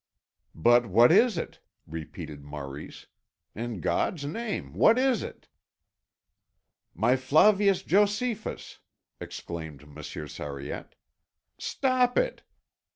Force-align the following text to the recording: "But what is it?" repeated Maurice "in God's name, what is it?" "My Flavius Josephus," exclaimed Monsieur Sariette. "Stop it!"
"But 0.55 0.87
what 0.87 1.11
is 1.11 1.37
it?" 1.37 1.59
repeated 1.85 2.43
Maurice 2.43 3.05
"in 3.53 3.81
God's 3.81 4.25
name, 4.25 4.73
what 4.73 4.97
is 4.97 5.21
it?" 5.21 5.47
"My 6.95 7.15
Flavius 7.15 7.83
Josephus," 7.83 8.79
exclaimed 9.19 9.87
Monsieur 9.87 10.25
Sariette. 10.25 10.95
"Stop 11.59 12.17
it!" 12.17 12.41